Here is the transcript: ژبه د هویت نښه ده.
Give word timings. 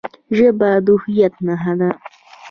ژبه 0.37 0.69
د 0.85 0.87
هویت 1.01 1.33
نښه 1.45 1.73
ده. 1.79 1.89